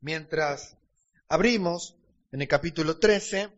[0.00, 0.76] Mientras
[1.28, 1.96] abrimos
[2.30, 3.48] en el capítulo 13,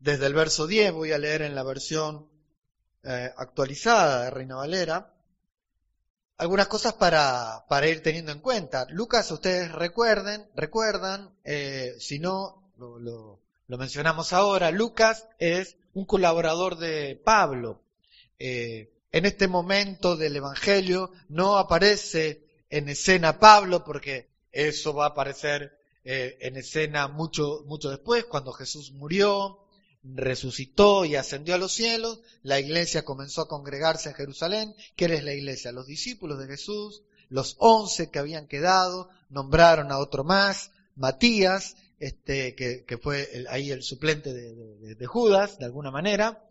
[0.00, 2.28] desde el verso 10, voy a leer en la versión
[3.04, 5.14] eh, actualizada de Reina Valera,
[6.38, 8.86] algunas cosas para, para, ir teniendo en cuenta.
[8.90, 17.20] Lucas, ustedes recuerden, recuerdan, eh, si no, lo, mencionamos ahora, Lucas es un colaborador de
[17.24, 17.80] Pablo.
[18.40, 25.08] Eh, en este momento del Evangelio no aparece en escena Pablo porque eso va a
[25.08, 29.58] aparecer eh, en escena mucho, mucho después, cuando Jesús murió,
[30.04, 34.74] resucitó y ascendió a los cielos, la iglesia comenzó a congregarse en Jerusalén.
[34.96, 35.72] ¿Qué es la iglesia?
[35.72, 42.54] Los discípulos de Jesús, los once que habían quedado, nombraron a otro más, Matías, este,
[42.54, 46.44] que, fue ahí el suplente de, Judas, de alguna manera,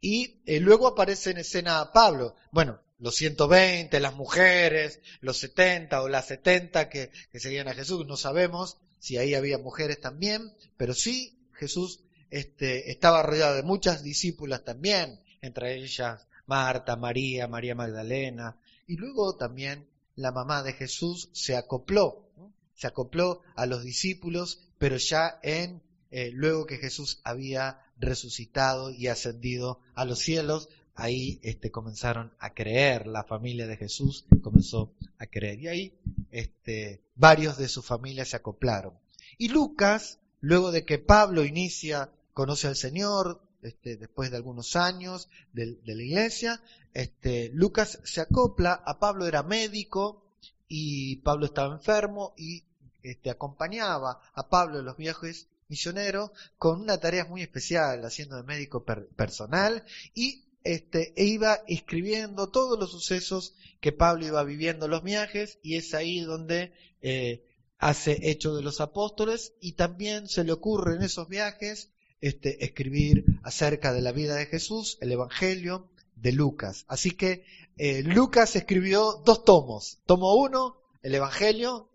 [0.00, 2.34] y eh, luego aparece en escena Pablo.
[2.50, 8.06] Bueno, los 120, las mujeres, los 70 o las 70 que, que seguían a Jesús,
[8.06, 14.02] no sabemos si ahí había mujeres también, pero sí Jesús este, estaba rodeado de muchas
[14.02, 21.30] discípulas también, entre ellas Marta, María, María Magdalena, y luego también la mamá de Jesús
[21.32, 22.28] se acopló,
[22.74, 29.06] se acopló a los discípulos, pero ya en eh, luego que Jesús había resucitado y
[29.06, 35.26] ascendido a los cielos, ahí este, comenzaron a creer, la familia de Jesús comenzó a
[35.26, 35.60] creer.
[35.60, 35.94] Y ahí
[36.30, 38.94] este, varios de su familia se acoplaron.
[39.38, 45.28] Y Lucas, luego de que Pablo inicia, conoce al Señor, este, después de algunos años
[45.52, 46.62] de, la iglesia,
[46.94, 50.24] este, Lucas se acopla, a Pablo era médico
[50.68, 52.64] y Pablo estaba enfermo y
[53.02, 58.42] este, acompañaba a Pablo en los viajes misioneros con una tarea muy especial, haciendo de
[58.42, 64.84] médico per personal y este, e iba escribiendo todos los sucesos que Pablo iba viviendo
[64.84, 67.44] en los viajes y es ahí donde eh,
[67.78, 73.24] hace Hechos de los Apóstoles y también se le ocurre en esos viajes este, escribir
[73.42, 76.84] acerca de la vida de Jesús, el Evangelio de Lucas.
[76.88, 77.44] Así que
[77.76, 79.98] eh, Lucas escribió dos tomos.
[80.04, 81.90] Tomo uno, el Evangelio,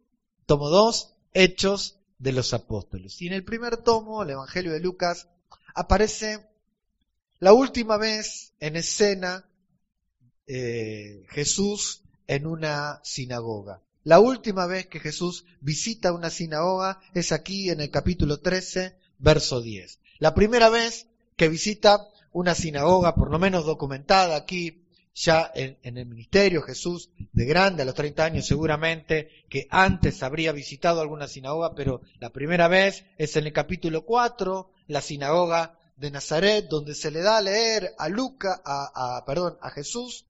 [0.47, 3.21] tomo dos, Hechos de los Apóstoles.
[3.21, 5.27] Y en el primer tomo, el Evangelio de Lucas,
[5.75, 6.47] aparece
[7.39, 9.45] la última vez en escena
[10.47, 13.81] eh, Jesús en una sinagoga.
[14.03, 19.61] La última vez que Jesús visita una sinagoga es aquí en el capítulo 13, verso
[19.61, 19.99] 10.
[20.19, 24.83] La primera vez que visita una sinagoga, por lo menos documentada aquí,
[25.15, 30.21] ya en, en, el ministerio, Jesús de grande, a los 30 años seguramente, que antes
[30.21, 35.79] habría visitado alguna sinagoga, pero la primera vez es en el capítulo 4, la sinagoga
[35.97, 40.25] de Nazaret, donde se le da a leer a Luca, a, a perdón, a Jesús,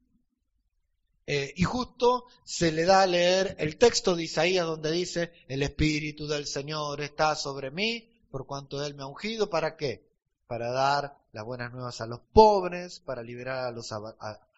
[1.27, 5.63] eh, y justo se le da a leer el texto de Isaías donde dice, el
[5.63, 10.05] Espíritu del Señor está sobre mí, por cuanto Él me ha ungido, ¿para qué?
[10.47, 13.99] Para dar las buenas nuevas a los pobres, para liberar a los, a,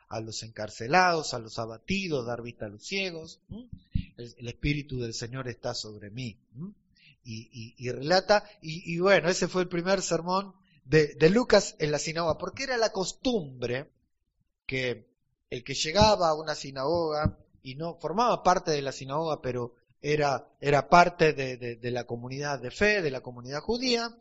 [0.10, 3.40] a los encarcelados, a los abatidos, dar vista a los ciegos.
[4.18, 6.38] El, Espíritu del Señor está sobre mí.
[7.24, 10.54] Y, y, relata, y, bueno, ese fue el primer sermón
[10.90, 13.90] de, Lucas en la sinagoga, porque era la costumbre
[14.66, 15.08] que
[15.50, 20.50] el que llegaba a una sinagoga y no formaba parte de la sinagoga, pero era,
[20.62, 24.16] era parte de la comunidad de fe, de la comunidad judía,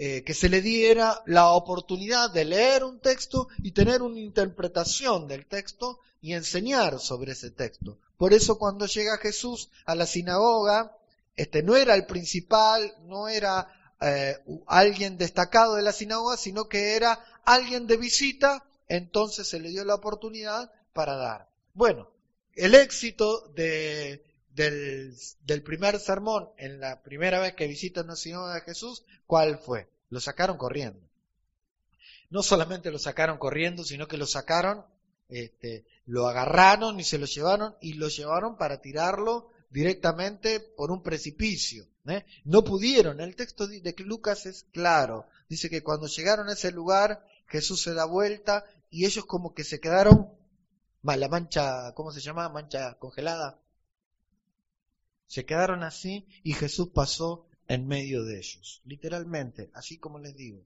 [0.00, 5.26] eh, que se le diera la oportunidad de leer un texto y tener una interpretación
[5.26, 7.98] del texto y enseñar sobre ese texto.
[8.16, 10.96] Por eso cuando llega Jesús a la sinagoga,
[11.34, 13.66] este no era el principal, no era
[14.00, 14.36] eh,
[14.66, 19.84] alguien destacado de la sinagoga, sino que era alguien de visita, entonces se le dio
[19.84, 21.48] la oportunidad para dar.
[21.74, 22.10] Bueno,
[22.54, 28.54] el éxito de, del, del, primer sermón en la primera vez que visita una sinagoga
[28.54, 29.88] de Jesús, ¿cuál fue?
[30.10, 31.00] Lo sacaron corriendo.
[32.30, 34.84] No solamente lo sacaron corriendo, sino que lo sacaron,
[35.28, 41.02] este, lo agarraron y se lo llevaron y lo llevaron para tirarlo directamente por un
[41.02, 41.86] precipicio.
[42.06, 42.24] ¿eh?
[42.44, 43.20] No pudieron.
[43.20, 45.26] El texto de Lucas es claro.
[45.48, 49.64] Dice que cuando llegaron a ese lugar, Jesús se da vuelta y ellos como que
[49.64, 50.32] se quedaron,
[51.02, 52.48] la mancha, ¿cómo se llama?
[52.48, 53.60] Mancha congelada.
[55.26, 58.82] Se quedaron así y Jesús pasó en medio de ellos.
[58.84, 60.64] Literalmente, así como les digo.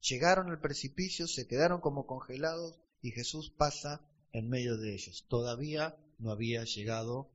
[0.00, 4.00] Llegaron al precipicio, se quedaron como congelados y Jesús pasa
[4.32, 5.26] en medio de ellos.
[5.28, 7.30] Todavía no había llegado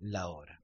[0.00, 0.60] la hora.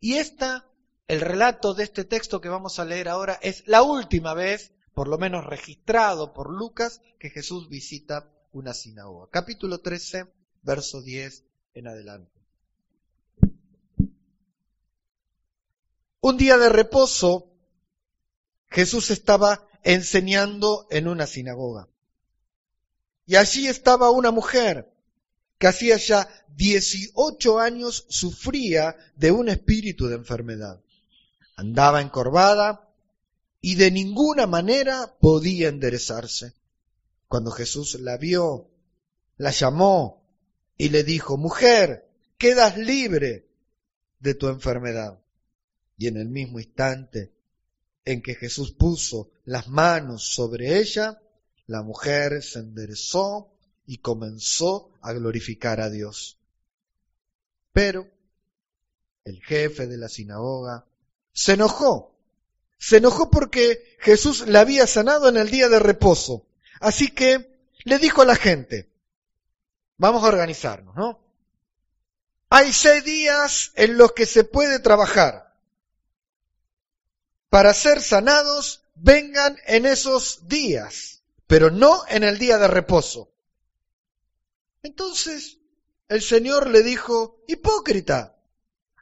[0.00, 0.66] Y esta,
[1.08, 5.08] el relato de este texto que vamos a leer ahora, es la última vez, por
[5.08, 9.28] lo menos registrado por Lucas, que Jesús visita una sinagoga.
[9.30, 10.26] Capítulo 13,
[10.62, 11.44] verso 10
[11.74, 12.40] en adelante.
[16.22, 17.50] Un día de reposo,
[18.68, 21.88] Jesús estaba enseñando en una sinagoga.
[23.26, 24.92] Y allí estaba una mujer
[25.60, 26.26] que hacía ya
[26.56, 30.80] 18 años sufría de un espíritu de enfermedad.
[31.54, 32.88] Andaba encorvada
[33.60, 36.54] y de ninguna manera podía enderezarse.
[37.28, 38.70] Cuando Jesús la vio,
[39.36, 40.24] la llamó
[40.78, 42.08] y le dijo, mujer,
[42.38, 43.46] quedas libre
[44.18, 45.20] de tu enfermedad.
[45.98, 47.34] Y en el mismo instante
[48.06, 51.20] en que Jesús puso las manos sobre ella,
[51.66, 53.52] la mujer se enderezó
[53.90, 56.38] y comenzó a glorificar a Dios.
[57.72, 58.06] Pero
[59.24, 60.86] el jefe de la sinagoga
[61.32, 62.14] se enojó.
[62.78, 66.46] Se enojó porque Jesús la había sanado en el día de reposo.
[66.78, 68.88] Así que le dijo a la gente,
[69.96, 71.18] vamos a organizarnos, ¿no?
[72.48, 75.52] Hay seis días en los que se puede trabajar.
[77.48, 83.30] Para ser sanados, vengan en esos días, pero no en el día de reposo.
[84.82, 85.58] Entonces
[86.08, 88.36] el Señor le dijo, hipócrita,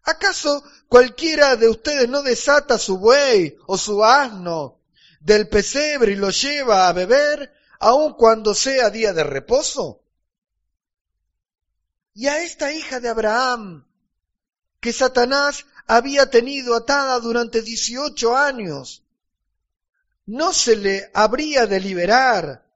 [0.03, 4.81] ¿acaso cualquiera de ustedes no desata su buey o su asno
[5.21, 10.03] del pesebre y lo lleva a beber, aun cuando sea día de reposo?
[12.13, 13.87] Y a esta hija de Abraham,
[14.81, 19.05] que Satanás había tenido atada durante 18 años,
[20.27, 22.68] ¿no se le habría de liberar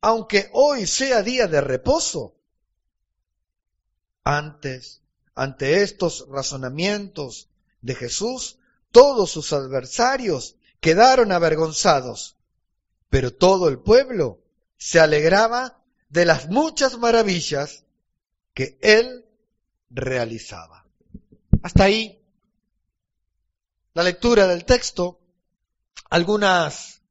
[0.00, 2.34] aunque hoy sea día de reposo.
[4.24, 5.02] Antes,
[5.34, 7.48] ante estos razonamientos
[7.80, 8.58] de Jesús,
[8.90, 12.36] todos sus adversarios quedaron avergonzados,
[13.08, 14.40] pero todo el pueblo
[14.78, 17.84] se alegraba de las muchas maravillas
[18.54, 19.26] que él
[19.90, 20.86] realizaba.
[21.62, 22.22] Hasta ahí
[23.94, 25.20] la lectura del texto,
[26.10, 27.02] algunas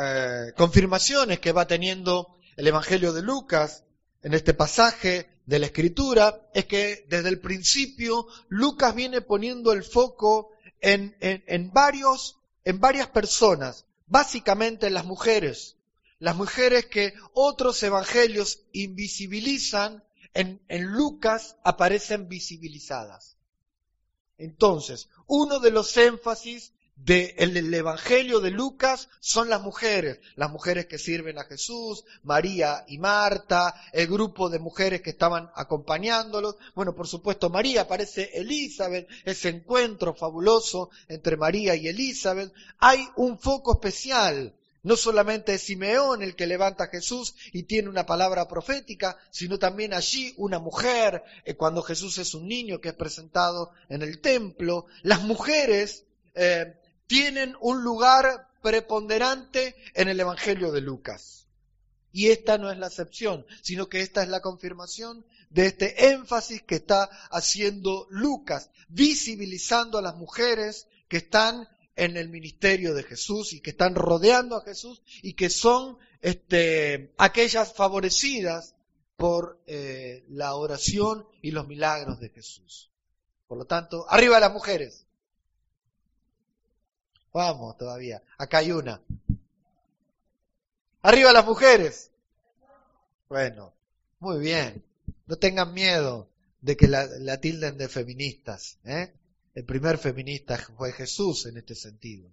[0.00, 3.84] eh, confirmaciones que va teniendo el Evangelio de Lucas
[4.22, 9.82] en este pasaje de la Escritura es que desde el principio Lucas viene poniendo el
[9.82, 15.76] foco en, en, varios, en varias personas, básicamente en las mujeres,
[16.20, 20.04] las mujeres que otros evangelios invisibilizan,
[20.34, 23.36] en, en Lucas aparecen visibilizadas.
[24.36, 26.72] Entonces, uno de los énfasis
[27.04, 32.98] del Evangelio de Lucas son las mujeres, las mujeres que sirven a Jesús, María y
[32.98, 36.56] Marta, el grupo de mujeres que estaban acompañándolos.
[36.74, 42.52] Bueno, por supuesto, María, aparece Elizabeth, ese encuentro fabuloso entre María y Elizabeth.
[42.78, 44.54] Hay un foco especial.
[44.82, 49.58] No solamente es Simeón el que levanta a Jesús y tiene una palabra profética, sino
[49.58, 54.20] también allí una mujer, eh, cuando Jesús es un niño que es presentado en el
[54.20, 54.86] templo.
[55.02, 56.04] Las mujeres
[56.34, 56.74] eh,
[57.08, 61.46] tienen un lugar preponderante en el Evangelio de Lucas.
[62.12, 66.62] Y esta no es la excepción, sino que esta es la confirmación de este énfasis
[66.62, 73.52] que está haciendo Lucas, visibilizando a las mujeres que están en el ministerio de Jesús
[73.52, 78.74] y que están rodeando a Jesús y que son este, aquellas favorecidas
[79.16, 82.92] por eh, la oración y los milagros de Jesús.
[83.48, 85.07] Por lo tanto, arriba las mujeres.
[87.32, 88.22] Vamos todavía.
[88.36, 89.00] Acá hay una.
[91.02, 92.10] Arriba las mujeres.
[93.28, 93.72] Bueno,
[94.20, 94.84] muy bien.
[95.26, 96.28] No tengan miedo
[96.60, 98.78] de que la, tilden de feministas.
[98.84, 99.12] ¿eh?
[99.54, 102.30] El primer feminista fue Jesús en este sentido.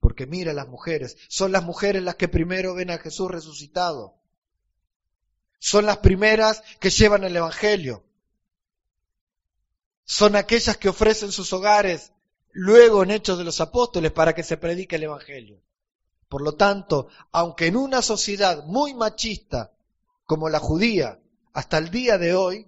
[0.00, 4.14] Porque mira las mujeres, son las mujeres las que primero ven a Jesús resucitado.
[5.58, 8.02] Son las primeras que llevan el Evangelio.
[10.04, 12.12] Son aquellas que ofrecen sus hogares
[12.52, 15.60] luego en Hechos de los Apóstoles para que se predique el Evangelio.
[16.28, 19.72] Por lo tanto, aunque en una sociedad muy machista
[20.26, 21.18] como la judía,
[21.52, 22.66] hasta el día de hoy,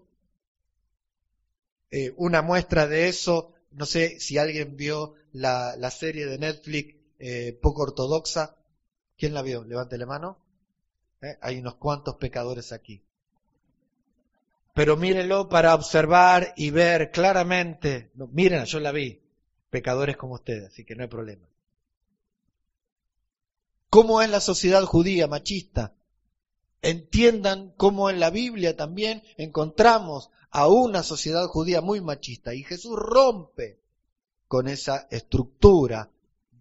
[1.90, 7.56] eh, una muestra de eso, no sé si alguien vio la, serie de Netflix eh,
[7.60, 8.56] poco ortodoxa,
[9.16, 9.62] ¿quién la vio?
[9.64, 10.38] Levante la mano.
[11.20, 13.00] Eh, hay unos cuantos pecadores aquí.
[14.74, 18.10] Pero mírenlo para observar y ver claramente.
[18.32, 19.22] miren, yo la vi
[19.72, 21.48] pecadores como ustedes, así que no hay problema.
[23.88, 25.94] ¿Cómo es la sociedad judía machista?
[26.82, 32.96] Entiendan cómo en la Biblia también encontramos a una sociedad judía muy machista y Jesús
[32.96, 33.80] rompe
[34.46, 36.10] con esa estructura,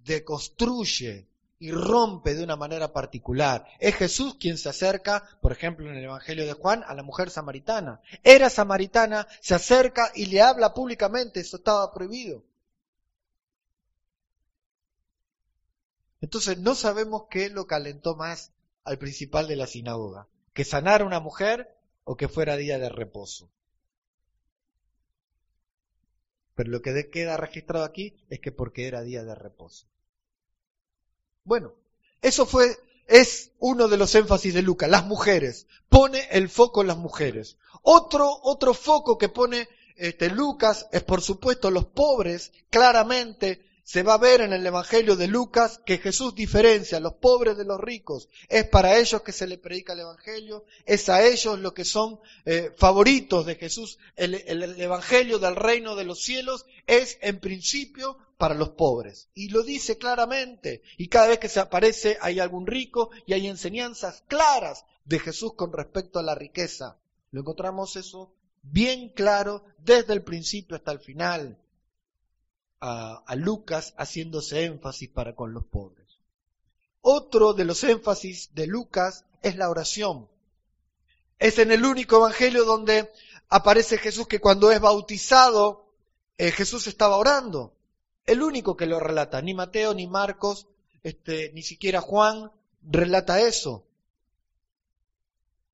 [0.06, 1.28] deconstruye
[1.60, 3.66] y rompe de una manera particular.
[3.80, 7.30] Es Jesús quien se acerca, por ejemplo, en el Evangelio de Juan, a la mujer
[7.30, 8.00] samaritana.
[8.24, 12.46] Era samaritana, se acerca y le habla públicamente, eso estaba prohibido.
[16.22, 18.52] Entonces no sabemos qué lo calentó más
[18.84, 23.50] al principal de la sinagoga, que sanara una mujer o que fuera día de reposo.
[26.56, 29.88] Pero lo que queda registrado aquí es que porque era día de reposo.
[31.44, 31.74] Bueno,
[32.22, 35.66] eso fue, es uno de los énfasis de Lucas, las mujeres.
[35.90, 37.58] Pone el foco en las mujeres.
[37.82, 44.14] Otro, otro foco que pone este, Lucas es por supuesto los pobres, claramente se va
[44.14, 47.80] a ver en el Evangelio de Lucas que Jesús diferencia a los pobres de los
[47.80, 48.30] ricos.
[48.48, 52.20] Es para ellos que se le predica el Evangelio, es a ellos lo que son
[52.46, 53.98] eh, favoritos de Jesús.
[54.16, 54.36] El
[54.80, 59.30] Evangelio del reino de los cielos es en principio para los pobres.
[59.34, 60.82] Y lo dice claramente.
[60.98, 65.54] Y cada vez que se aparece hay algún rico y hay enseñanzas claras de Jesús
[65.56, 66.98] con respecto a la riqueza.
[67.32, 68.34] Lo encontramos eso
[68.64, 71.58] bien claro desde el principio hasta el final
[72.82, 76.08] a, Lucas haciéndose énfasis para con los pobres.
[77.02, 80.28] Otro de los énfasis de Lucas es la oración.
[81.40, 83.12] Es en el único evangelio donde
[83.50, 85.86] aparece Jesús que cuando es bautizado,
[86.38, 87.74] eh, Jesús estaba orando.
[88.26, 90.68] El único que lo relata, ni Mateo, ni Marcos,
[91.04, 92.52] este, ni siquiera Juan
[92.84, 93.84] relata eso.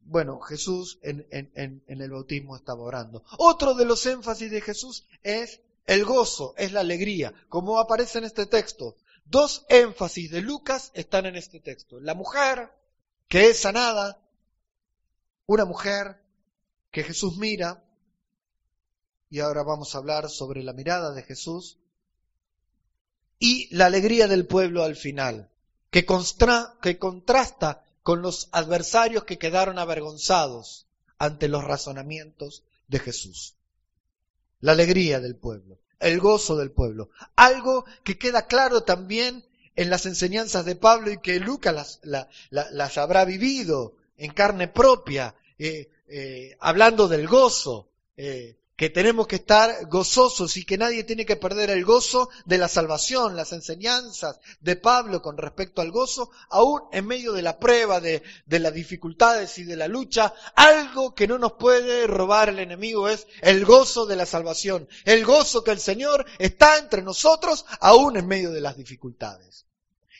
[0.01, 3.23] Bueno, Jesús en, en, en el bautismo estaba orando.
[3.37, 8.25] Otro de los énfasis de Jesús es el gozo es la alegría, como aparece en
[8.25, 8.97] este texto.
[9.25, 11.99] Dos énfasis de Lucas están en este texto.
[12.01, 12.69] La mujer
[13.29, 14.19] que es sanada,
[15.45, 16.21] una mujer
[16.91, 17.83] que Jesús mira,
[19.29, 21.77] y ahora vamos a hablar sobre la mirada de Jesús,
[23.39, 25.49] y la alegría del pueblo al final,
[25.89, 30.85] que, contrasta con los adversarios que quedaron avergonzados
[31.17, 33.56] ante los razonamientos de Jesús
[34.59, 37.09] la alegría del pueblo, el gozo del pueblo.
[37.35, 39.45] Algo que queda claro también
[39.75, 45.89] en las enseñanzas de Pablo y que Lucas las, habrá vivido en carne propia, eh,
[46.07, 47.89] eh, hablando del gozo.
[48.17, 52.59] Eh, que tenemos que estar gozosos y que nadie tiene que perder el gozo de
[52.59, 57.57] la salvación, las enseñanzas de Pablo con respecto al gozo, aún en medio de la
[57.57, 62.49] prueba, de, de las dificultades y de la lucha, algo que no nos puede robar
[62.49, 67.01] el enemigo es el gozo de la salvación, el gozo que el Señor está entre
[67.01, 69.65] nosotros aún en medio de las dificultades.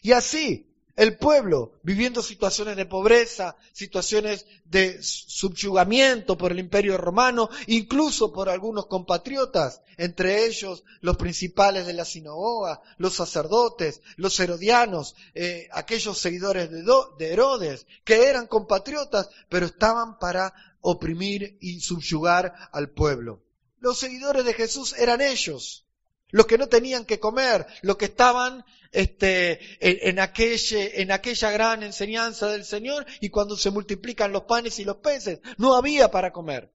[0.01, 7.49] Y así, el pueblo viviendo situaciones de pobreza, situaciones de subyugamiento por el imperio romano,
[7.67, 15.15] incluso por algunos compatriotas, entre ellos los principales de la sinagoga, los sacerdotes, los herodianos,
[15.35, 16.83] eh, aquellos seguidores de,
[17.19, 23.43] de Herodes, que eran compatriotas, pero estaban para oprimir y subyugar al pueblo.
[23.79, 25.86] Los seguidores de Jesús eran ellos,
[26.29, 32.47] los que no tenían que comer, los que estaban este, en, en aquella gran enseñanza
[32.47, 36.71] del Señor y cuando se multiplican los panes y los peces, no había para comer.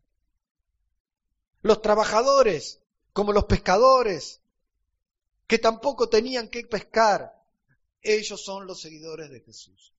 [1.62, 2.80] Los trabajadores,
[3.12, 4.40] como los pescadores,
[5.46, 7.38] que tampoco tenían que pescar,
[8.00, 9.92] ellos son los seguidores de Jesús.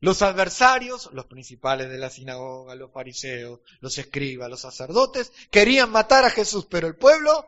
[0.00, 6.24] Los adversarios, los principales de la sinagoga, los fariseos, los escribas, los sacerdotes, querían matar
[6.24, 7.46] a Jesús, pero el pueblo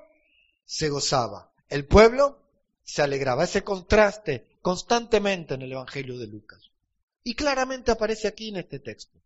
[0.67, 1.51] se gozaba.
[1.71, 2.39] El pueblo
[2.85, 3.45] se alegraba.
[3.45, 6.71] Ese contraste constantemente en el Evangelio de Lucas.
[7.25, 9.19] Y claramente aparece aquí en este texto.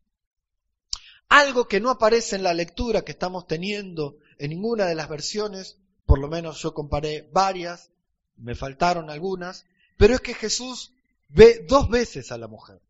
[1.29, 5.79] Algo que no aparece en la lectura que estamos teniendo en ninguna de las versiones,
[6.05, 7.91] por lo menos yo comparé varias,
[8.37, 9.67] me faltaron algunas,
[9.97, 10.93] pero es que Jesús
[11.29, 12.81] ve dos veces a la mujer.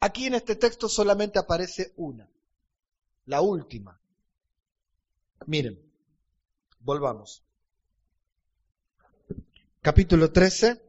[0.00, 2.28] Aquí en este texto solamente aparece una,
[3.26, 4.00] la última.
[5.46, 5.80] Miren,
[6.78, 7.42] volvamos.
[9.82, 10.80] Capítulo 13,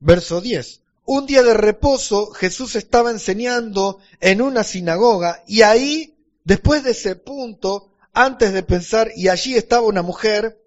[0.00, 0.82] verso 10.
[1.06, 7.16] Un día de reposo Jesús estaba enseñando en una sinagoga y ahí, después de ese
[7.16, 10.62] punto, antes de pensar, y allí estaba una mujer,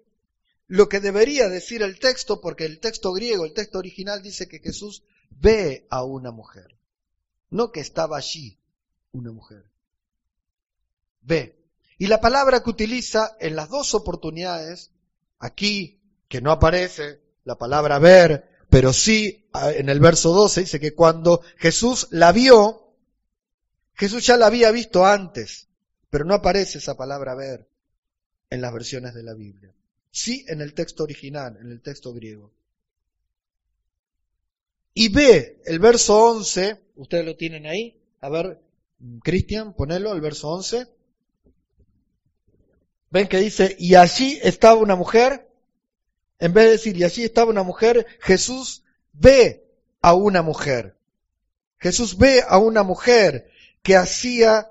[0.66, 4.58] lo que debería decir el texto, porque el texto griego, el texto original dice que
[4.58, 6.73] Jesús ve a una mujer
[7.54, 8.58] no que estaba allí
[9.12, 9.64] una mujer.
[11.22, 11.56] Ve.
[11.98, 14.90] Y la palabra que utiliza en las dos oportunidades,
[15.38, 20.94] aquí, que no aparece la palabra ver, pero sí en el verso 12 dice que
[20.94, 22.92] cuando Jesús la vio,
[23.94, 25.68] Jesús ya la había visto antes,
[26.10, 27.68] pero no aparece esa palabra ver
[28.50, 29.72] en las versiones de la Biblia.
[30.10, 32.50] Sí en el texto original, en el texto griego.
[34.94, 38.60] Y ve el verso 11, ustedes lo tienen ahí, a ver,
[39.22, 40.86] Cristian, ponelo, el verso 11.
[43.10, 45.48] Ven que dice, y allí estaba una mujer
[46.38, 48.82] En vez de decir, y allí estaba una mujer, Jesús
[49.12, 49.64] ve
[50.00, 50.96] a una mujer.
[51.78, 53.50] Jesús ve a una mujer
[53.82, 54.70] que hacía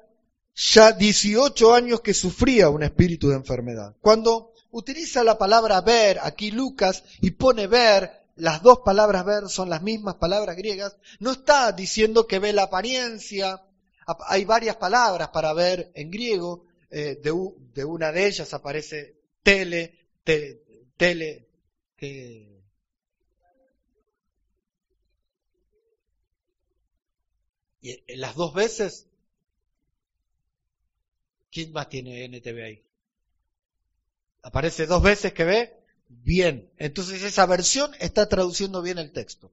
[0.55, 3.95] ya 18 años que sufría un espíritu de enfermedad.
[4.01, 9.69] Cuando utiliza la palabra ver, aquí Lucas, y pone ver, las dos palabras ver son
[9.69, 13.61] las mismas palabras griegas, no está diciendo que ve la apariencia,
[14.27, 21.47] hay varias palabras para ver en griego, eh, de, una de ellas aparece tele, tele,
[21.95, 22.53] que...
[27.81, 29.07] Y las dos veces,
[31.51, 32.83] ¿quién más tiene NTV ahí?
[34.41, 35.82] Aparece dos veces que ve
[36.23, 36.71] bien.
[36.77, 39.51] Entonces esa versión está traduciendo bien el texto.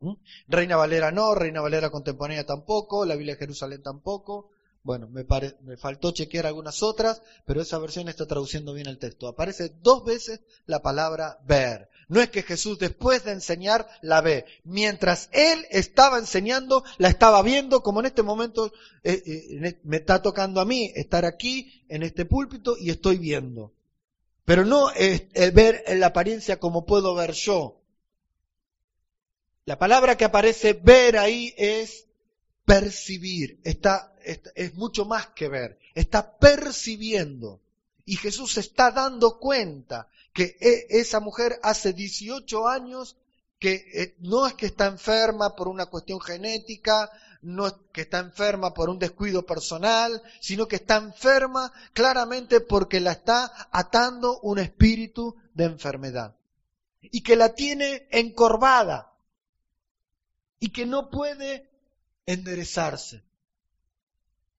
[0.00, 0.14] ¿Mm?
[0.48, 4.50] Reina Valera no, Reina Valera contemporánea tampoco, la Biblia de Jerusalén tampoco.
[4.82, 5.26] Bueno, me,
[5.62, 9.28] me faltó chequear algunas otras, pero esa versión está traduciendo bien el texto.
[9.28, 11.90] Aparece dos veces la palabra ver.
[12.08, 14.46] No es que Jesús después de enseñar la ve.
[14.64, 18.72] Mientras él estaba enseñando, la estaba viendo, como en este momento
[19.04, 23.74] eh, eh, me está tocando a mí estar aquí, en este púlpito, y estoy viendo.
[24.50, 27.80] Pero no es el ver en la apariencia como puedo ver yo.
[29.64, 32.08] La palabra que aparece ver ahí es
[32.64, 33.60] percibir.
[33.62, 34.12] Está,
[34.56, 35.78] es mucho más que ver.
[35.94, 37.60] Está percibiendo.
[38.04, 43.18] Y Jesús está dando cuenta que e, esa mujer hace 18 años
[43.60, 47.08] que eh, no es que está enferma por una cuestión genética,
[47.42, 53.12] no que está enferma por un descuido personal, sino que está enferma claramente porque la
[53.12, 56.36] está atando un espíritu de enfermedad.
[57.00, 59.14] Y que la tiene encorvada.
[60.58, 61.70] Y que no puede
[62.26, 63.24] enderezarse.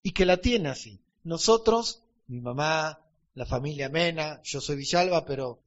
[0.02, 1.00] Y que la tiene así.
[1.24, 3.00] Nosotros, mi mamá,
[3.36, 5.62] la familia Mena, yo soy Villalba, pero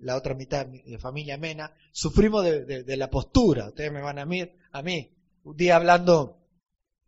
[0.00, 3.68] la otra mitad de familia Mena, sufrimos de, la postura.
[3.68, 5.10] Ustedes me van a mí, a mí.
[5.44, 6.37] Un día hablando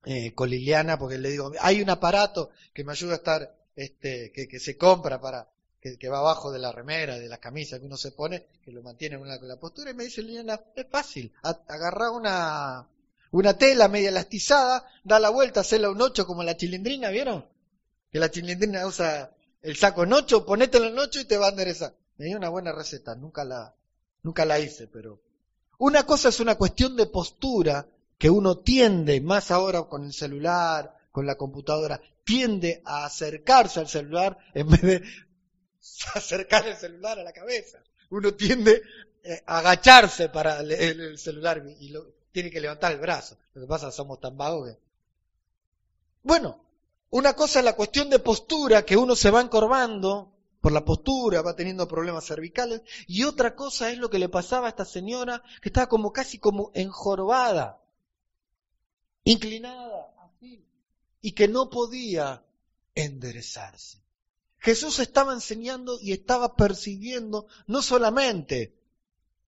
[0.05, 4.33] eh, con Liliana porque le digo, hay un aparato que me ayuda a estar, este,
[4.33, 5.49] que, que se compra para,
[5.81, 8.83] que, va abajo de la remera, de la camisa que uno se pone, que lo
[8.83, 12.87] mantiene en la, la postura, y me dice Liliana, es fácil, agarrar una,
[13.31, 17.47] una tela media elastizada, da la vuelta, hacerla un ocho como la chilindrina, ¿vieron?
[18.13, 21.51] Que la chilindrina usa el saco en ocho, ponételo en ocho y te va a
[21.51, 21.95] enderezar.
[22.19, 23.75] Me dio una buena receta, nunca la,
[24.23, 25.21] nunca la hice, pero
[25.79, 27.87] una cosa es una cuestión de postura
[28.21, 33.89] que uno tiende, más ahora con el celular, con la computadora, tiende a acercarse al
[33.89, 35.03] celular en vez de
[36.15, 37.83] acercar el celular a la cabeza.
[38.11, 38.83] Uno tiende
[39.25, 41.95] eh, a agacharse para leer el celular y
[42.31, 43.39] tiene que levantar el brazo.
[43.55, 44.77] Lo que pasa somos tan vagos.
[46.23, 46.63] Bueno,
[47.09, 50.31] una cosa es la cuestión de postura, que uno se va encorvando
[50.61, 54.67] por la postura, va teniendo problemas cervicales, y otra cosa es lo que le pasaba
[54.67, 57.80] a esta señora, que estaba como casi como enjorvada
[59.25, 60.65] inclinada así,
[61.21, 62.45] y que no podía
[62.95, 63.99] enderezarse.
[64.59, 68.75] Jesús estaba enseñando y estaba percibiendo no solamente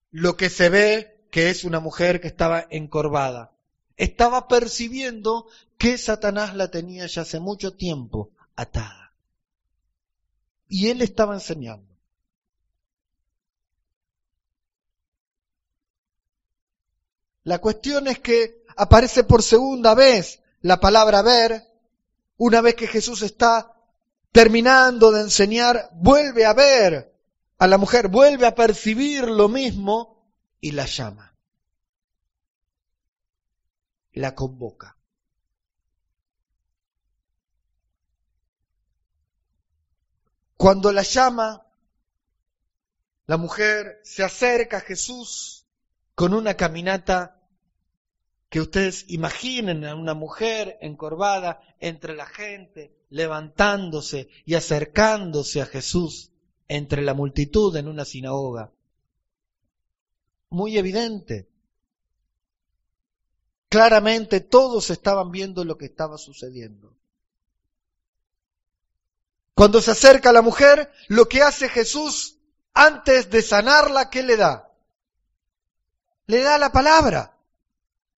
[0.09, 3.55] lo que se ve que es una mujer que estaba encorvada,
[3.97, 9.13] estaba percibiendo que Satanás la tenía ya hace mucho tiempo atada.
[10.67, 11.92] Y él estaba enseñando.
[17.43, 21.67] La cuestión es que aparece por segunda vez la palabra ver,
[22.37, 23.73] una vez que Jesús está
[24.31, 27.13] terminando de enseñar, vuelve a ver
[27.57, 30.25] a la mujer, vuelve a percibir lo mismo
[30.59, 31.35] y la llama.
[34.13, 34.97] La convoca.
[40.55, 41.67] Cuando la llama,
[43.25, 45.62] la mujer se acerca a Jesús
[46.15, 47.39] con una caminata
[48.49, 56.31] que ustedes imaginen a una mujer encorvada entre la gente, levantándose y acercándose a Jesús
[56.67, 58.71] entre la multitud en una sinagoga.
[60.49, 61.49] Muy evidente.
[63.69, 66.95] Claramente todos estaban viendo lo que estaba sucediendo.
[69.55, 72.37] Cuando se acerca la mujer, lo que hace Jesús
[72.73, 74.72] antes de sanarla, ¿qué le da?
[76.27, 77.33] Le da la palabra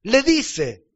[0.06, 0.88] le dice,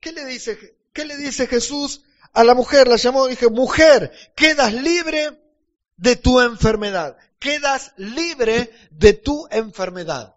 [0.00, 2.02] ¿qué le dice, qué le dice Jesús
[2.32, 2.88] a la mujer?
[2.88, 5.42] La llamó y dije, mujer, quedas libre
[5.98, 7.18] de tu enfermedad.
[7.38, 10.34] Quedas libre de tu enfermedad.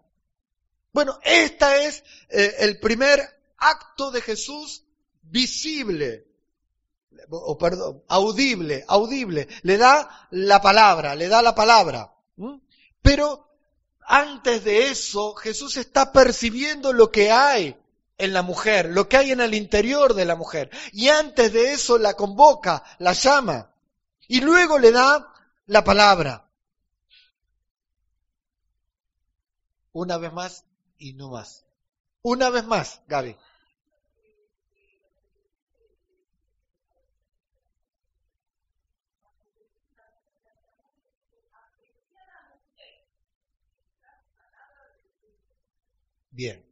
[0.92, 4.84] Bueno, este es eh, el primer acto de Jesús
[5.22, 6.26] visible,
[7.30, 9.48] o perdón, audible, audible.
[9.62, 12.12] Le da la palabra, le da la palabra.
[13.00, 13.47] Pero
[14.08, 17.76] antes de eso, Jesús está percibiendo lo que hay
[18.16, 20.70] en la mujer, lo que hay en el interior de la mujer.
[20.92, 23.70] Y antes de eso la convoca, la llama.
[24.26, 25.30] Y luego le da
[25.66, 26.48] la palabra.
[29.92, 30.64] Una vez más
[30.96, 31.66] y no más.
[32.22, 33.36] Una vez más, Gaby.
[46.38, 46.64] Bien.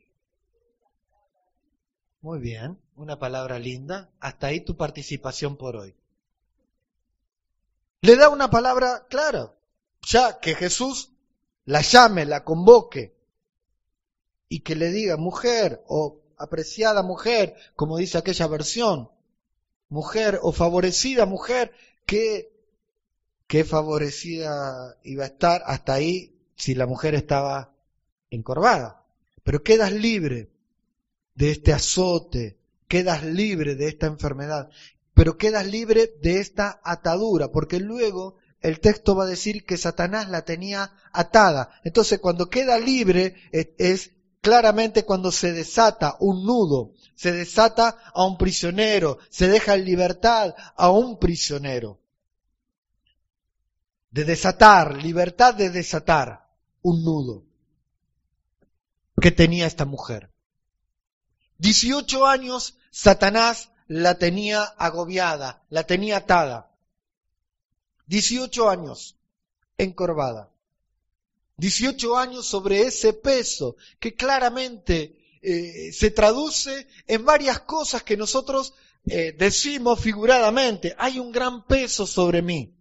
[2.21, 4.13] Muy bien, una palabra linda.
[4.21, 5.97] Hasta ahí tu participación por hoy.
[8.01, 9.53] Le da una palabra clara,
[10.03, 11.11] ya que Jesús
[11.65, 13.17] la llame, la convoque
[14.49, 19.11] y que le diga mujer o apreciada mujer, como dice aquella versión,
[19.89, 21.75] mujer o favorecida mujer,
[22.07, 22.53] que,
[23.49, 27.75] que favorecida iba a estar hasta ahí si la mujer estaba
[28.31, 29.06] encorvada.
[29.47, 30.51] Pero quedas libre
[31.37, 34.71] de este azote, quedas libre de esta enfermedad,
[35.15, 40.29] pero quedas libre de esta atadura, porque luego el texto va a decir que Satanás
[40.31, 41.71] la tenía atada.
[41.85, 48.37] Entonces cuando queda libre es, claramente cuando se desata un nudo, se desata a un
[48.37, 52.01] prisionero, se deja en libertad a un prisionero.
[54.11, 56.49] De desatar, libertad de desatar
[56.83, 57.46] un nudo
[59.21, 60.31] que tenía esta mujer.
[61.59, 66.71] 18 años Satanás la tenía agobiada, la tenía atada.
[68.07, 69.17] 18 años
[69.79, 70.51] encorvada.
[71.59, 78.75] 18 años sobre ese peso que claramente eh, se traduce en varias cosas que nosotros
[79.07, 80.95] eh, decimos figuradamente.
[80.99, 82.75] Hay un gran peso sobre mí.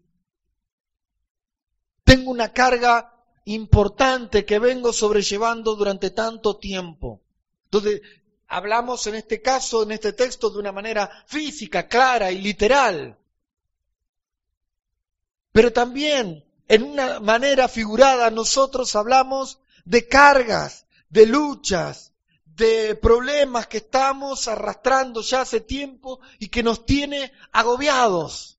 [2.03, 3.14] Tengo una carga
[3.45, 7.21] importante que vengo sobrellevando durante tanto tiempo.
[7.65, 8.01] Entonces,
[8.47, 13.17] hablamos en este caso, en este texto, de una manera física, clara y literal.
[15.51, 22.13] Pero también, en una manera figurada, nosotros hablamos de cargas, de luchas,
[22.45, 28.57] de problemas que estamos arrastrando ya hace tiempo y que nos tiene agobiados.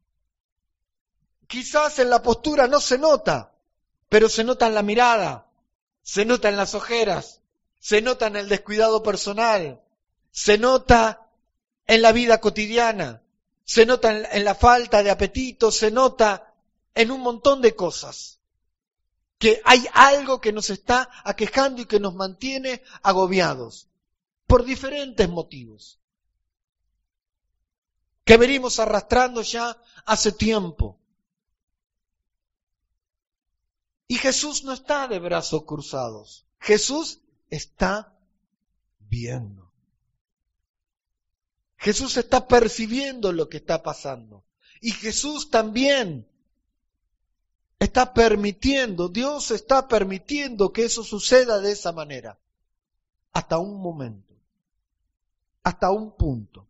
[1.46, 3.55] Quizás en la postura no se nota,
[4.08, 5.46] pero se nota en la mirada,
[6.02, 7.40] se nota en las ojeras,
[7.80, 9.80] se nota en el descuidado personal,
[10.30, 11.28] se nota
[11.86, 13.22] en la vida cotidiana,
[13.64, 16.54] se nota en, la falta de apetito, se nota
[16.94, 18.38] en un montón de cosas.
[19.38, 23.88] Que hay algo que nos está aquejando y que nos mantiene agobiados
[24.46, 25.98] por diferentes motivos.
[28.24, 30.98] Que venimos arrastrando ya hace tiempo.
[34.08, 36.46] Y Jesús no está de brazos cruzados.
[36.60, 38.16] Jesús está
[39.00, 39.72] viendo.
[41.76, 44.44] Jesús está percibiendo lo que está pasando.
[44.80, 46.28] Y Jesús también
[47.78, 52.38] está permitiendo, Dios está permitiendo que eso suceda de esa manera.
[53.32, 54.34] Hasta un momento.
[55.62, 56.66] Hasta un punto.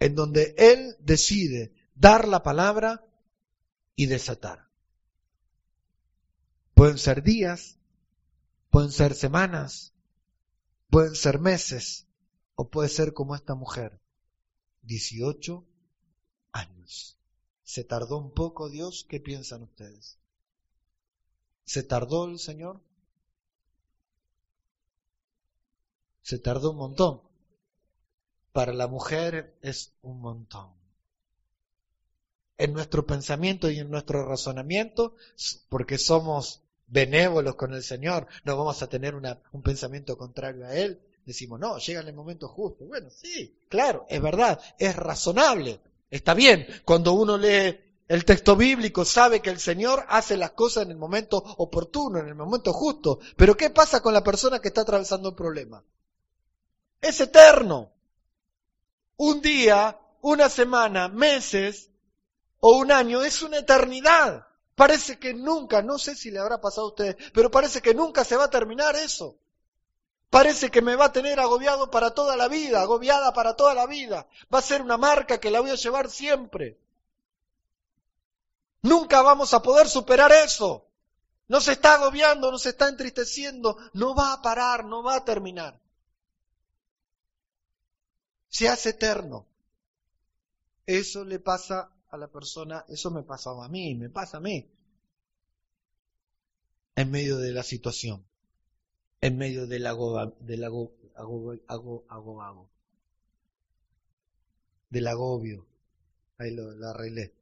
[0.00, 3.04] En donde Él decide dar la palabra
[3.94, 4.68] y desatar.
[6.74, 7.78] Pueden ser días,
[8.70, 9.92] pueden ser semanas,
[10.90, 12.06] pueden ser meses,
[12.54, 14.00] o puede ser como esta mujer,
[14.82, 15.64] 18
[16.52, 17.18] años.
[17.62, 19.06] ¿Se tardó un poco Dios?
[19.08, 20.18] ¿Qué piensan ustedes?
[21.64, 22.80] ¿Se tardó el Señor?
[26.22, 27.22] Se tardó un montón.
[28.52, 30.81] Para la mujer es un montón
[32.58, 35.14] en nuestro pensamiento y en nuestro razonamiento,
[35.68, 41.00] porque somos benévolos con el Señor, no vamos a tener un pensamiento contrario a Él.
[41.24, 42.84] Decimos, no, llega el momento justo.
[42.84, 46.66] Bueno, sí, claro, es verdad, es razonable, está bien.
[46.84, 50.98] Cuando uno lee el texto bíblico, sabe que el Señor hace las cosas en el
[50.98, 53.20] momento oportuno, en el momento justo.
[53.36, 55.82] Pero ¿qué pasa con la persona que está atravesando un problema?
[57.00, 57.90] Es eterno.
[59.16, 61.88] Un día, una semana, meses,
[62.64, 64.46] o un año es una eternidad.
[64.76, 68.24] Parece que nunca, no sé si le habrá pasado a usted, pero parece que nunca
[68.24, 69.36] se va a terminar eso.
[70.30, 73.86] Parece que me va a tener agobiado para toda la vida, agobiada para toda la
[73.86, 74.28] vida.
[74.52, 76.78] Va a ser una marca que la voy a llevar siempre.
[78.82, 80.86] Nunca vamos a poder superar eso.
[81.48, 85.24] No se está agobiando, no se está entristeciendo, no va a parar, no va a
[85.24, 85.80] terminar.
[88.48, 89.46] Se hace eterno.
[90.86, 94.70] Eso le pasa a la persona, eso me pasaba a mí, me pasa a mí,
[96.94, 98.22] en medio de la situación,
[99.22, 100.60] en medio del agobio, del
[104.90, 105.66] del agobio,
[106.36, 107.32] ahí lo, arreglé,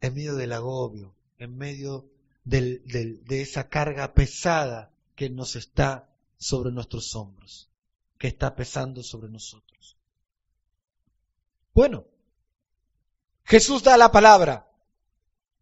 [0.00, 2.08] en medio del agobio, en medio
[2.44, 7.68] de esa carga pesada que nos está sobre nuestros hombros,
[8.16, 9.98] que está pesando sobre nosotros.
[11.74, 12.06] Bueno,
[13.44, 14.66] Jesús da la palabra.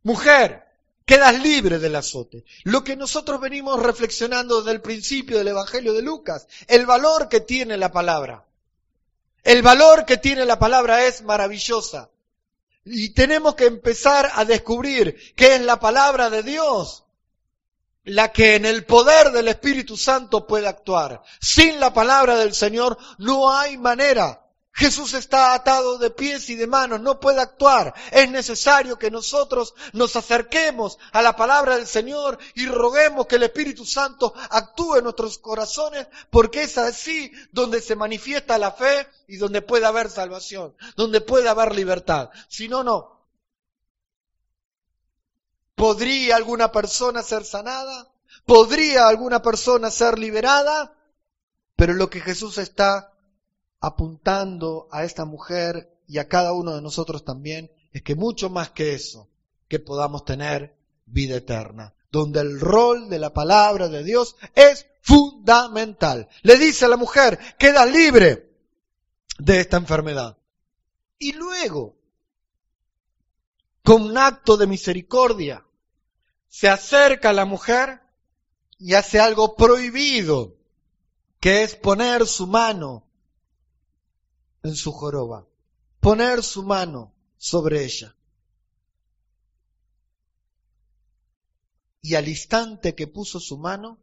[0.03, 0.64] Mujer,
[1.05, 2.45] quedas libre del azote.
[2.64, 7.40] Lo que nosotros venimos reflexionando desde el principio del Evangelio de Lucas, el valor que
[7.40, 8.45] tiene la palabra.
[9.42, 12.11] El valor que tiene la palabra es maravillosa.
[12.85, 17.03] Y tenemos que empezar a descubrir qué es la palabra de Dios
[18.05, 21.23] la que en el poder del Espíritu Santo puede actuar.
[21.40, 24.45] Sin la palabra del Señor no hay manera.
[24.75, 27.93] Jesús está atado de pies y de manos, no puede actuar.
[28.11, 33.43] Es necesario que nosotros nos acerquemos a la palabra del Señor y roguemos que el
[33.43, 39.37] Espíritu Santo actúe en nuestros corazones, porque es así donde se manifiesta la fe y
[39.37, 42.31] donde puede haber salvación, donde puede haber libertad.
[42.49, 43.21] Si no, no.
[45.75, 48.09] ¿Podría alguna persona ser sanada?
[48.47, 50.95] ¿Podría alguna persona ser liberada?
[51.77, 53.12] Pero lo que Jesús está
[53.83, 58.71] apuntando a esta mujer y a cada uno de nosotros también es que mucho más
[58.71, 59.29] que eso,
[59.68, 66.29] que podamos tener vida eterna, donde el rol de la palabra de Dios es fundamental.
[66.42, 68.53] Le dice a la mujer, queda libre
[69.38, 70.38] de esta enfermedad.
[71.18, 71.97] Y luego,
[73.83, 75.64] con un acto de misericordia,
[76.49, 78.01] se acerca a la mujer
[78.79, 80.55] y hace algo prohibido,
[81.40, 83.09] que es poner su mano
[84.62, 85.46] en su joroba,
[86.01, 88.16] poner su mano sobre ella.
[92.01, 93.98] Y al instante que puso su mano,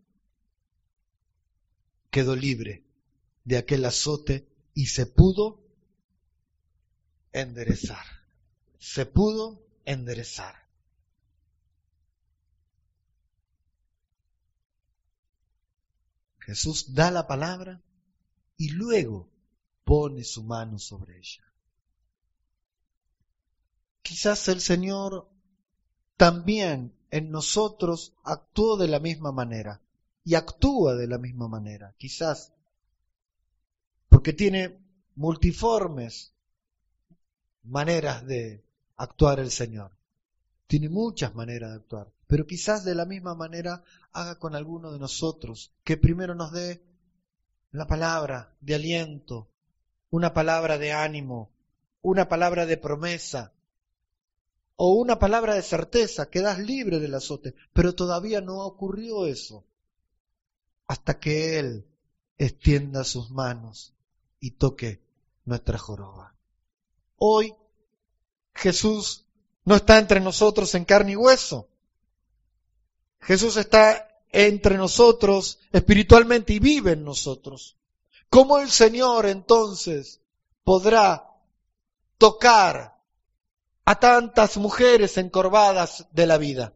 [2.10, 2.86] quedó libre
[3.43, 5.62] de aquel azote y se pudo
[7.32, 8.06] enderezar.
[8.80, 10.67] Se pudo enderezar.
[16.39, 17.84] Jesús da la palabra
[18.58, 19.29] y luego
[19.89, 21.41] pone su mano sobre ella.
[24.04, 25.28] Quizás el Señor
[26.15, 29.82] también en nosotros actuó de la misma manera
[30.23, 32.54] y actúa de la misma manera, quizás,
[34.10, 34.78] porque tiene
[35.15, 36.34] multiformes
[37.63, 38.63] maneras de
[38.95, 39.97] actuar el Señor.
[40.67, 44.99] Tiene muchas maneras de actuar, pero quizás de la misma manera haga con alguno de
[44.99, 46.80] nosotros, que primero nos dé
[47.71, 49.49] la palabra de aliento,
[50.10, 51.52] una palabra de ánimo,
[52.02, 53.54] una palabra de promesa
[54.76, 59.65] o una palabra de certeza, quedas libre del azote, pero todavía no ocurrió eso
[60.88, 61.86] hasta que Él
[62.38, 63.93] extienda sus manos
[64.39, 65.02] y toque
[65.45, 66.34] nuestra joroba.
[67.17, 67.54] Hoy
[68.54, 69.26] Jesús
[69.65, 71.67] no está entre nosotros en carne y hueso.
[73.19, 77.79] Jesús está entre nosotros espiritualmente y vive en nosotros.
[78.30, 80.22] ¿Cómo el Señor entonces
[80.63, 81.32] podrá
[82.18, 83.00] tocar
[83.86, 86.74] a tantas mujeres encorvadas de la vida?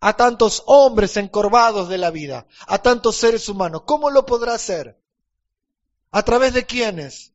[0.00, 3.82] A tantos hombres encorvados de la vida, a tantos seres humanos.
[3.86, 4.98] ¿Cómo lo podrá hacer?
[6.10, 7.32] ¿A través de quiénes?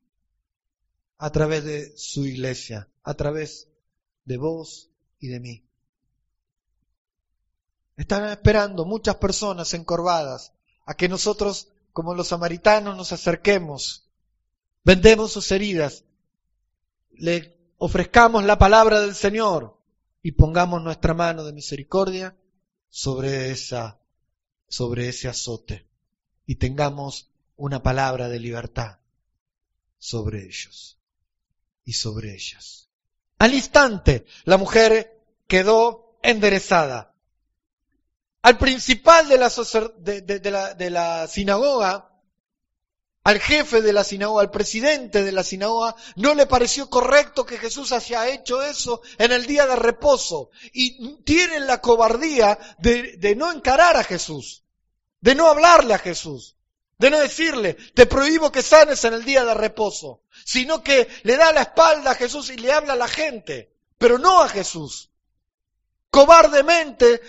[1.18, 3.68] A través de su iglesia, a través
[4.24, 5.64] de vos y de mí.
[7.96, 10.52] Están esperando muchas personas encorvadas
[10.84, 14.06] a que nosotros como los samaritanos nos acerquemos,
[14.84, 16.04] vendemos sus heridas,
[17.10, 19.80] le ofrezcamos la palabra del Señor
[20.20, 22.36] y pongamos nuestra mano de misericordia
[22.90, 23.98] sobre esa,
[24.68, 25.88] sobre ese azote
[26.44, 28.98] y tengamos una palabra de libertad
[29.96, 30.98] sobre ellos
[31.82, 32.90] y sobre ellas.
[33.38, 37.14] Al instante, la mujer quedó enderezada
[38.46, 39.50] al principal de la,
[40.74, 42.12] de, la, sinagoga,
[43.24, 47.58] al jefe de la sinagoga, al presidente de la sinagoga, no le pareció correcto que
[47.58, 50.50] Jesús haya hecho eso en el día de reposo.
[50.72, 54.62] Y tienen la cobardía de, de, no encarar a Jesús,
[55.20, 56.54] de no hablarle a Jesús,
[56.98, 61.36] de no decirle, te prohíbo que sanes en el día de reposo, sino que le
[61.36, 65.10] da la espalda a Jesús y le habla a la gente, pero no a Jesús.
[66.10, 67.20] Cobardemente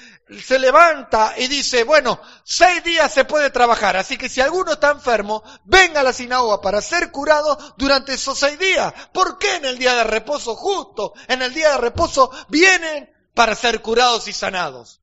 [0.44, 4.92] se levanta y dice, bueno, seis días se puede trabajar, así que si alguno está
[4.92, 8.94] enfermo, venga a la sinagoga para ser curado durante esos seis días.
[9.14, 11.14] ¿Por qué en el día de reposo justo?
[11.28, 15.00] En el día de reposo vienen para ser curados y sanados.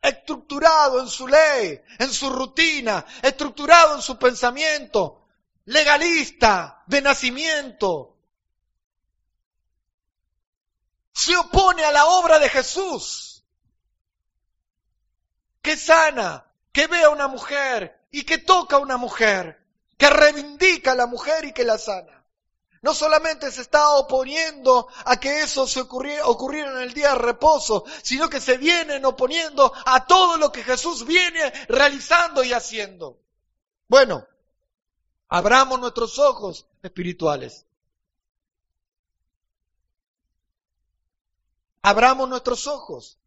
[0.00, 5.26] Estructurado en su ley, en su rutina, estructurado en su pensamiento,
[5.64, 8.14] legalista, de nacimiento.
[11.12, 13.37] Se opone a la obra de Jesús
[15.68, 19.62] que sana, que ve a una mujer y que toca a una mujer,
[19.98, 22.24] que reivindica a la mujer y que la sana.
[22.80, 27.84] No solamente se está oponiendo a que eso se ocurriera, en el día de reposo,
[28.02, 33.20] sino que se vienen oponiendo a todo lo que Jesús viene realizando y haciendo.
[33.88, 34.26] Bueno,
[35.28, 37.66] abramos nuestros ojos espirituales.
[41.82, 43.17] Abramos nuestros ojos.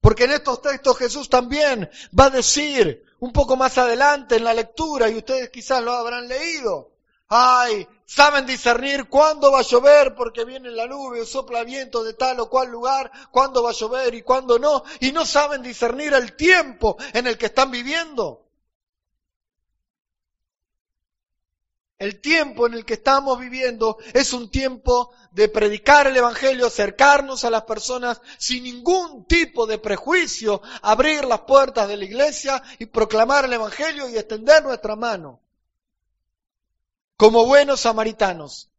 [0.00, 4.54] Porque en estos textos Jesús también va a decir un poco más adelante en la
[4.54, 6.90] lectura, y ustedes quizás lo habrán leído,
[7.28, 12.14] ay, saben discernir cuándo va a llover porque viene la nube o sopla viento de
[12.14, 16.14] tal o cual lugar, cuándo va a llover y cuándo no, y no saben discernir
[16.14, 18.46] el tiempo en el que están viviendo.
[22.00, 27.44] El tiempo en el que estamos viviendo es un tiempo de predicar el Evangelio, acercarnos
[27.44, 32.86] a las personas sin ningún tipo de prejuicio, abrir las puertas de la iglesia y
[32.86, 35.42] proclamar el Evangelio y extender nuestra mano.
[37.18, 38.70] Como buenos samaritanos.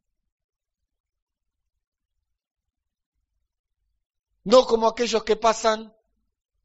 [4.44, 5.94] No como aquellos que pasan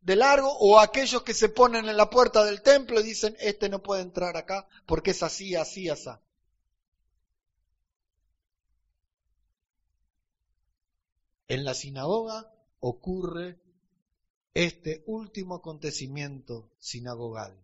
[0.01, 3.69] de largo o aquellos que se ponen en la puerta del templo y dicen, este
[3.69, 6.09] no puede entrar acá porque es así, así, así.
[11.49, 13.61] En la sinagoga ocurre
[14.55, 17.55] este último acontecimiento sinagogal.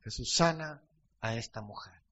[0.00, 0.82] Jesús sana
[1.20, 2.02] a esta mujer.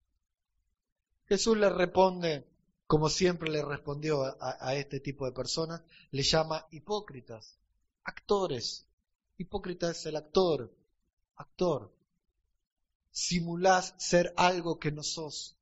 [1.26, 2.48] Jesús le responde,
[2.86, 7.58] como siempre le respondió a, este tipo de personas, le llama hipócritas,
[8.02, 8.86] actores.
[9.36, 10.74] Hipócrita es el actor,
[11.36, 11.94] actor.
[13.12, 15.56] Simulás ser algo que no sos.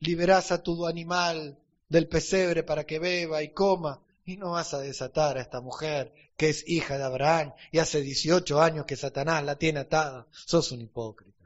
[0.00, 4.80] Liberás a tu animal del pesebre para que beba y coma, y no vas a
[4.80, 9.44] desatar a esta mujer que es hija de Abraham y hace 18 años que Satanás
[9.44, 10.26] la tiene atada.
[10.32, 11.36] Sos un hipócrita.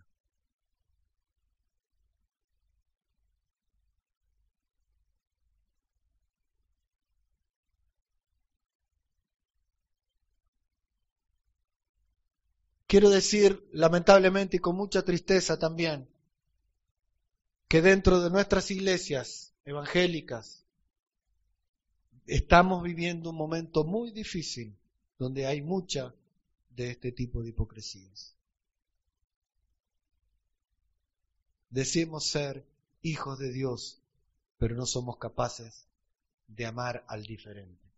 [12.87, 16.09] Quiero decir, lamentablemente y con mucha tristeza también,
[17.69, 20.65] que dentro de nuestras iglesias evangélicas,
[22.27, 24.77] estamos viviendo un momento muy difícil
[25.19, 26.15] donde hay mucha
[26.71, 28.35] de este tipo de hipocresías.
[31.69, 32.67] Decimos ser
[33.03, 34.01] hijos de Dios,
[34.59, 35.87] pero no somos capaces
[36.49, 37.89] de amar al diferente.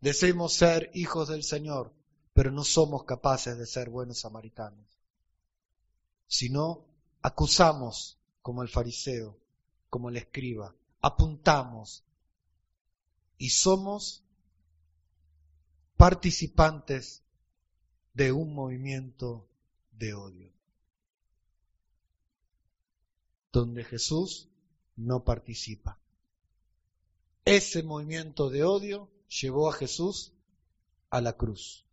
[0.00, 1.92] Decimos ser hijos del Señor,
[2.32, 4.86] pero no somos capaces de ser buenos samaritanos,
[6.26, 6.89] sino
[7.22, 9.38] acusamos como el fariseo,
[9.88, 12.04] como el escriba, apuntamos
[13.38, 14.22] y somos
[15.96, 17.22] participantes
[18.14, 19.46] de un movimiento
[19.92, 20.52] de odio,
[23.52, 24.48] donde Jesús
[24.96, 25.98] no participa.
[27.44, 30.32] Ese movimiento de odio llevó a Jesús
[31.10, 31.84] a la cruz.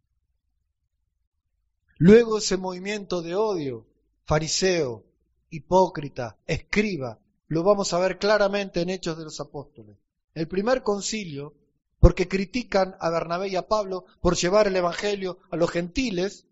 [1.97, 3.87] Luego ese movimiento de odio,
[4.25, 5.06] fariseo,
[5.49, 7.19] hipócrita, escriba.
[7.47, 9.95] Lo vamos a ver claramente en Hechos de los Apóstoles.
[10.33, 11.53] El primer concilio,
[11.99, 16.45] porque critican a Bernabé y a Pablo por llevar el Evangelio a los gentiles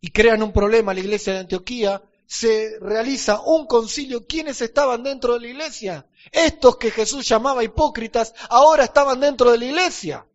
[0.00, 4.26] y crean un problema a la iglesia de Antioquía, se realiza un concilio.
[4.26, 6.06] ¿Quiénes estaban dentro de la iglesia?
[6.30, 10.26] Estos que Jesús llamaba hipócritas, ahora estaban dentro de la iglesia.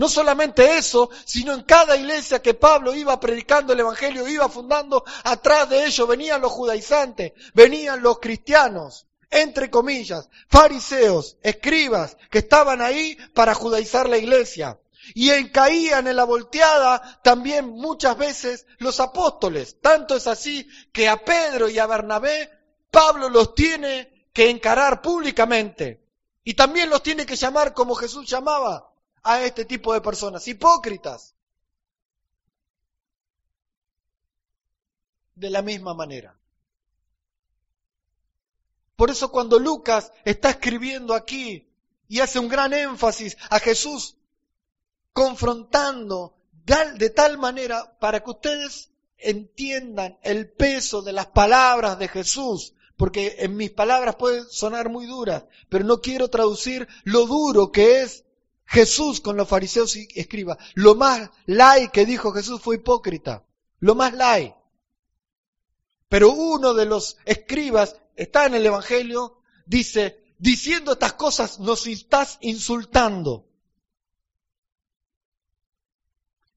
[0.00, 5.04] No solamente eso, sino en cada iglesia que Pablo iba predicando el Evangelio, iba fundando,
[5.24, 12.80] atrás de ellos venían los judaizantes, venían los cristianos, entre comillas, fariseos, escribas, que estaban
[12.80, 14.80] ahí para judaizar la iglesia.
[15.12, 19.82] Y caían en la volteada también muchas veces los apóstoles.
[19.82, 22.48] Tanto es así que a Pedro y a Bernabé
[22.90, 26.02] Pablo los tiene que encarar públicamente.
[26.42, 28.89] Y también los tiene que llamar como Jesús llamaba,
[29.22, 31.34] a este tipo de personas, hipócritas.
[35.34, 36.36] De la misma manera.
[38.96, 41.66] Por eso cuando Lucas está escribiendo aquí
[42.06, 44.16] y hace un gran énfasis a Jesús
[45.12, 46.36] confrontando
[46.96, 53.36] de tal manera para que ustedes entiendan el peso de las palabras de Jesús, porque
[53.38, 58.24] en mis palabras pueden sonar muy duras, pero no quiero traducir lo duro que es
[58.70, 60.56] Jesús con los fariseos y escriba.
[60.74, 63.44] Lo más lai que dijo Jesús fue hipócrita,
[63.80, 64.54] lo más lai.
[66.08, 72.38] Pero uno de los escribas está en el Evangelio, dice, diciendo estas cosas nos estás
[72.42, 73.44] insultando.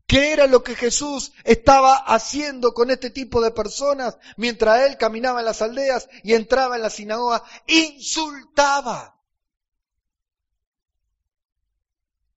[0.06, 5.40] ¿Qué era lo que Jesús estaba haciendo con este tipo de personas mientras él caminaba
[5.40, 7.44] en las aldeas y entraba en la sinagoga?
[7.66, 9.20] Insultaba.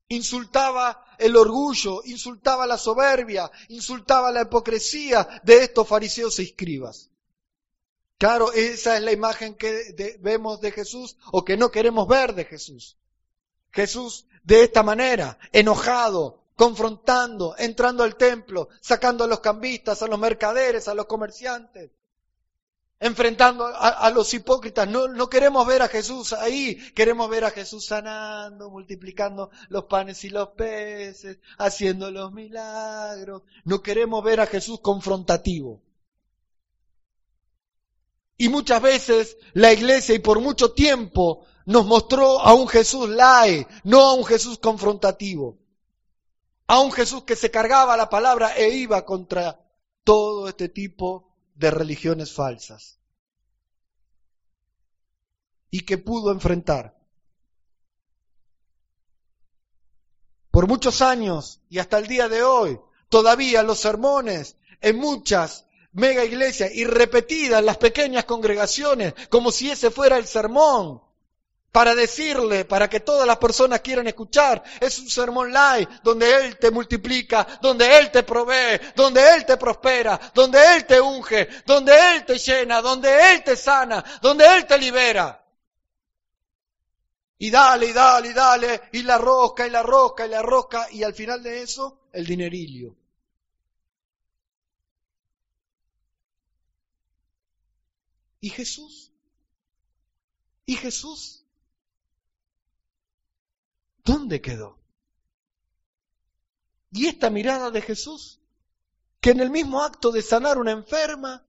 [0.09, 7.11] Insultaba el orgullo, insultaba la soberbia, insultaba la hipocresía de estos fariseos y escribas.
[8.19, 12.45] Claro, esa es la imagen que vemos de Jesús o que no queremos ver de
[12.45, 12.97] Jesús.
[13.73, 20.19] Jesús de esta manera, enojado, confrontando, entrando al templo, sacando a los cambistas, a los
[20.19, 21.91] mercaderes, a los comerciantes,
[22.99, 24.89] enfrentando a, los hipócritas.
[24.89, 30.31] No, queremos ver a Jesús ahí, queremos ver a Jesús sanando, multiplicando los panes y
[30.31, 33.43] los peces, haciendo los milagros.
[33.65, 35.83] No queremos ver a Jesús confrontativo.
[38.39, 43.67] Y muchas veces la iglesia y por mucho tiempo nos mostró a un Jesús lai,
[43.85, 45.59] no a un Jesús confrontativo
[46.67, 49.61] a un Jesús que se cargaba la palabra e iba contra
[50.05, 52.99] todo este tipo de religiones falsas.
[55.71, 56.97] Y que pudo enfrentar.
[60.51, 62.79] Por muchos años y hasta el día de hoy,
[63.09, 69.71] todavía los sermones en muchas mega iglesias y repetidas en las pequeñas congregaciones, como si
[69.71, 71.03] ese fuera el sermón,
[71.73, 74.63] para decirle, para que todas las personas quieran escuchar.
[74.81, 79.57] Es un sermón live donde Él te multiplica, donde Él te provee, donde Él te
[79.57, 84.67] prospera, donde Él te unge, donde Él te llena, donde Él te sana, donde Él
[84.67, 85.43] te libera.
[87.39, 90.89] Y dale, y dale, y dale, y la rosca, y la rosca, y la rosca,
[90.91, 92.97] y al final de eso, el dinerillo.
[98.41, 99.13] ¿Y Jesús?
[100.65, 101.46] ¿Y Jesús?
[104.07, 104.79] ¿Dónde quedó?
[106.93, 108.39] Y esta mirada de Jesús,
[109.21, 111.45] que en el mismo acto de sanar una enferma,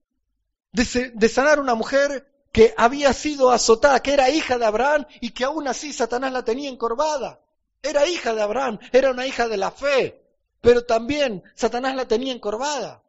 [0.72, 5.44] de, sanar una mujer que había sido azotada, que era hija de Abraham y que
[5.44, 7.40] aún así Satanás la tenía encorvada.
[7.80, 10.20] Era hija de Abraham, era una hija de la fe,
[10.60, 13.04] pero también Satanás la tenía encorvada.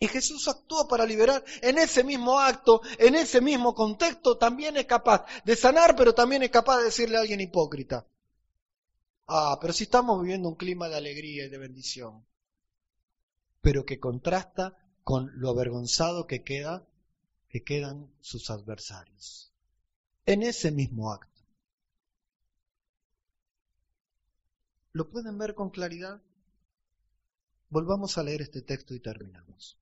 [0.00, 4.86] Y Jesús actuó para liberar en ese mismo acto, en ese mismo contexto, también es
[4.86, 8.04] capaz de sanar, pero también es capaz de decirle a alguien hipócrita.
[9.28, 12.24] Ah, pero si estamos viviendo un clima de alegría y de bendición,
[13.60, 16.86] pero que contrasta con lo avergonzado que queda,
[17.48, 19.52] que quedan sus adversarios.
[20.24, 21.42] En ese mismo acto.
[24.92, 26.22] ¿Lo pueden ver con claridad?
[27.68, 29.78] Volvamos a leer este texto y terminamos.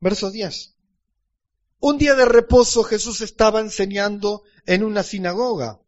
[0.00, 0.79] Verso 10.
[1.80, 5.80] Un día de reposo Jesús estaba enseñando en una sinagoga.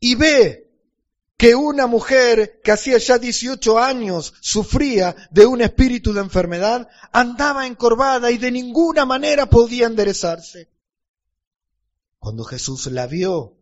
[0.00, 0.64] Y ve
[1.36, 7.66] que una mujer que hacía ya 18 años sufría de un espíritu de enfermedad, andaba
[7.66, 10.70] encorvada y de ninguna manera podía enderezarse.
[12.18, 13.58] Cuando Jesús la vio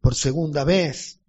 [0.00, 1.20] por segunda vez,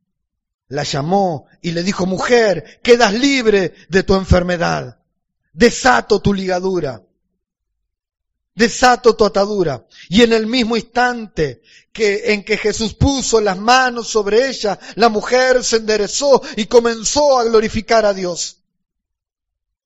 [0.69, 5.01] la llamó y le dijo, mujer, quedas libre de tu enfermedad,
[5.51, 7.06] desato tu ligadura
[8.57, 9.85] desato tu atadura.
[10.09, 11.61] Y en el mismo instante
[11.93, 17.37] que, en que Jesús puso las manos sobre ella, la mujer se enderezó y comenzó
[17.37, 18.63] a glorificar a Dios.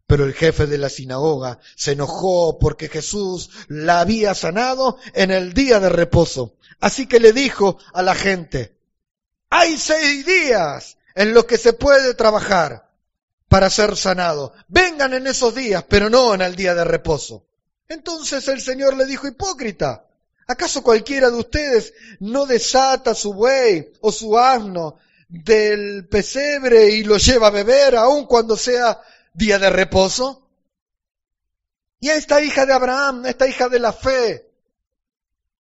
[0.08, 5.54] Pero el jefe de la sinagoga se enojó porque Jesús la había sanado en el
[5.54, 6.56] día de reposo.
[6.80, 8.78] Así que le dijo a la gente,
[9.50, 12.90] hay seis días en los que se puede trabajar
[13.50, 14.54] para ser sanado.
[14.70, 17.46] Vengan en esos días, pero no en el día de reposo.
[17.92, 20.06] Entonces el Señor le dijo, hipócrita,
[20.48, 24.96] ¿acaso cualquiera de ustedes no desata su buey o su asno
[25.28, 29.02] del pesebre y lo lleva a beber aun cuando sea
[29.34, 30.48] día de reposo?
[32.00, 34.50] Y a esta hija de Abraham, esta hija de la fe,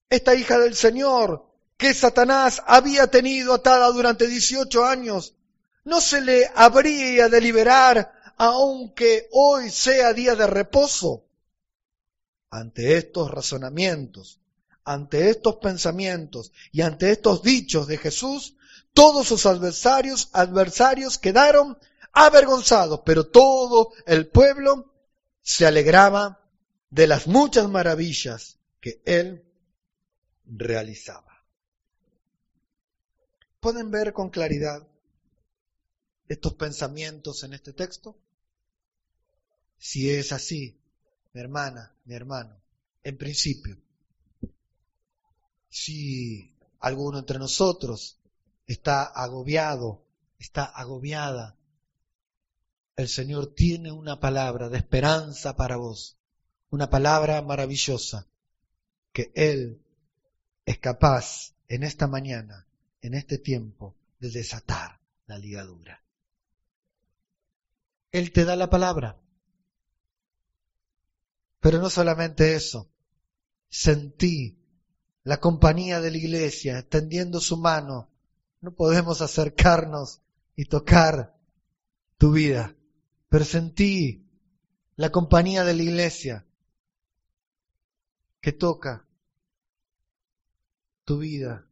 [0.09, 5.35] esta hija del Señor, que Satanás había tenido atada durante 18 años,
[5.83, 11.25] ¿no se le habría de liberar aunque hoy sea día de reposo?
[12.51, 14.39] Ante estos razonamientos,
[14.83, 18.55] ante estos pensamientos y ante estos dichos de Jesús,
[18.93, 21.77] todos sus adversarios, adversarios quedaron
[22.11, 24.93] avergonzados, pero todo el pueblo
[25.41, 26.41] se alegraba
[26.89, 29.45] de las muchas maravillas que él
[30.45, 31.45] realizaba.
[33.61, 34.85] ¿Pueden ver con claridad
[36.27, 38.17] estos pensamientos en este texto?
[39.77, 40.80] Si es así,
[41.33, 42.61] mi hermana, mi hermano,
[43.03, 43.77] en principio,
[45.69, 48.19] si alguno entre nosotros
[48.67, 50.03] está agobiado,
[50.37, 51.55] está agobiada,
[52.95, 56.17] el Señor tiene una palabra de esperanza para vos,
[56.69, 58.27] una palabra maravillosa
[59.13, 59.81] que Él
[60.65, 62.67] es capaz en esta mañana,
[63.01, 66.03] en este tiempo, de desatar la ligadura.
[68.11, 69.17] Él te da la palabra.
[71.61, 72.89] Pero no solamente eso,
[73.69, 74.57] sentí
[75.23, 78.09] la compañía de la iglesia extendiendo su mano.
[78.59, 80.21] No podemos acercarnos
[80.55, 81.37] y tocar
[82.17, 82.75] tu vida,
[83.29, 84.27] pero sentí
[84.95, 86.45] la compañía de la iglesia
[88.41, 89.07] que toca
[91.05, 91.67] tu vida.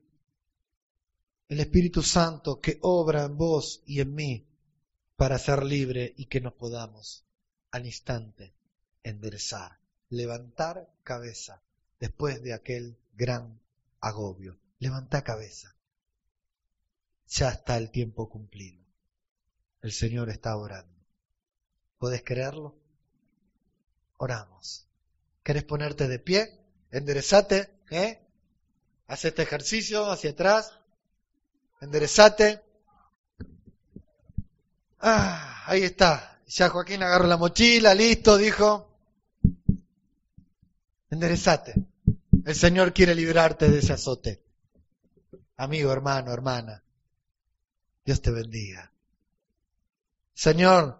[1.47, 4.47] El Espíritu Santo que obra en vos y en mí
[5.15, 7.25] para ser libre y que nos podamos
[7.71, 8.53] al instante
[9.03, 9.78] enderezar,
[10.09, 11.61] levantar cabeza
[11.99, 13.59] después de aquel gran
[13.99, 14.57] agobio.
[14.79, 15.75] Levanta cabeza.
[17.27, 18.83] Ya está el tiempo cumplido.
[19.81, 20.93] El Señor está orando.
[21.97, 22.75] ¿Puedes creerlo?
[24.17, 24.87] Oramos.
[25.43, 26.59] ¿Querés ponerte de pie?
[26.91, 28.25] Enderezate, ¿eh?
[29.07, 30.73] Haz este ejercicio hacia atrás.
[31.81, 32.61] Enderezate.
[34.99, 36.41] Ah, ahí está.
[36.47, 38.88] Ya Joaquín agarró la mochila, listo, dijo.
[41.09, 41.75] Enderezate.
[42.45, 44.43] El Señor quiere librarte de ese azote.
[45.57, 46.83] Amigo, hermano, hermana.
[48.05, 48.91] Dios te bendiga.
[50.33, 50.99] Señor,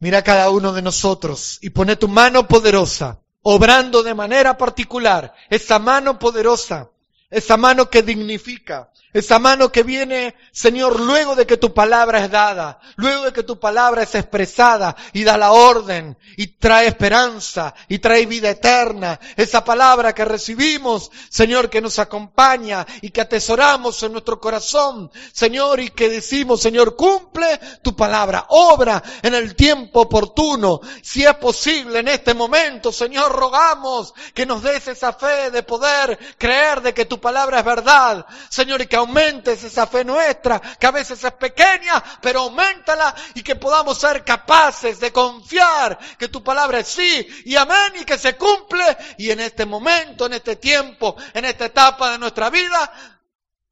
[0.00, 5.34] mira a cada uno de nosotros y pone tu mano poderosa, obrando de manera particular,
[5.48, 6.90] esa mano poderosa,
[7.30, 12.30] esa mano que dignifica, esa mano que viene, Señor, luego de que tu palabra es
[12.30, 17.74] dada, luego de que tu palabra es expresada y da la orden y trae esperanza
[17.88, 19.18] y trae vida eterna.
[19.36, 25.80] Esa palabra que recibimos, Señor, que nos acompaña y que atesoramos en nuestro corazón, Señor,
[25.80, 30.80] y que decimos, Señor, cumple tu palabra, obra en el tiempo oportuno.
[31.02, 36.16] Si es posible en este momento, Señor, rogamos que nos des esa fe de poder
[36.38, 40.86] creer de que tu palabra es verdad, Señor, y que aumentes esa fe nuestra, que
[40.86, 46.42] a veces es pequeña, pero aumentala y que podamos ser capaces de confiar que tu
[46.42, 48.84] palabra es sí y amén y que se cumple.
[49.18, 52.92] Y en este momento, en este tiempo, en esta etapa de nuestra vida,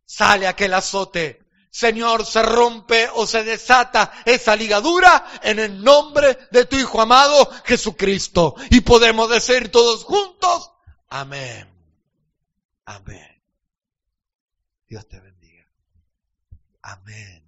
[0.04, 1.46] sale aquel azote.
[1.70, 7.48] Señor, se rompe o se desata esa ligadura en el nombre de tu Hijo amado
[7.64, 8.56] Jesucristo.
[8.70, 10.72] Y podemos decir todos juntos,
[11.08, 11.68] amén.
[12.84, 13.37] Amén.
[14.88, 15.66] Dios te bendiga.
[16.82, 17.42] Amén.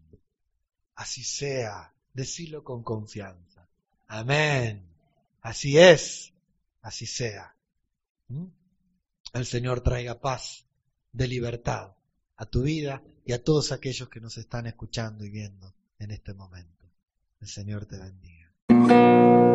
[0.97, 1.93] Así sea.
[2.13, 3.69] Decilo con confianza.
[4.09, 4.85] Amén.
[5.41, 6.33] Así es.
[6.83, 7.55] Así sea.
[8.29, 8.47] ¿Mm?
[9.33, 10.67] El Señor traiga paz
[11.13, 11.95] de libertad
[12.37, 16.35] a tu vida y a todos aquellos que nos están escuchando y viendo en este
[16.35, 16.91] momento.
[17.41, 19.50] El Señor te bendiga.